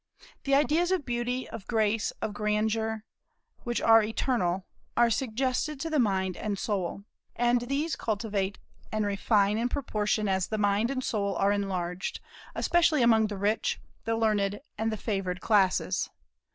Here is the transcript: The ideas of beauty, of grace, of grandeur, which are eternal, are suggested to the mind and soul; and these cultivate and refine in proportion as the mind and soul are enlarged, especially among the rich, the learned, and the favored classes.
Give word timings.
The 0.45 0.55
ideas 0.55 0.91
of 0.91 1.05
beauty, 1.05 1.47
of 1.51 1.67
grace, 1.67 2.09
of 2.23 2.33
grandeur, 2.33 3.03
which 3.63 3.79
are 3.79 4.01
eternal, 4.01 4.65
are 4.97 5.11
suggested 5.11 5.79
to 5.79 5.91
the 5.91 5.99
mind 5.99 6.35
and 6.35 6.57
soul; 6.57 7.03
and 7.35 7.61
these 7.61 7.95
cultivate 7.95 8.57
and 8.91 9.05
refine 9.05 9.59
in 9.59 9.69
proportion 9.69 10.27
as 10.27 10.47
the 10.47 10.57
mind 10.57 10.89
and 10.89 11.03
soul 11.03 11.35
are 11.35 11.51
enlarged, 11.51 12.19
especially 12.55 13.03
among 13.03 13.27
the 13.27 13.37
rich, 13.37 13.79
the 14.05 14.15
learned, 14.15 14.61
and 14.75 14.91
the 14.91 14.97
favored 14.97 15.39
classes. 15.39 16.09